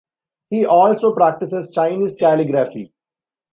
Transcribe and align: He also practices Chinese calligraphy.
He 0.49 0.65
also 0.65 1.13
practices 1.13 1.71
Chinese 1.75 2.15
calligraphy. 2.19 2.91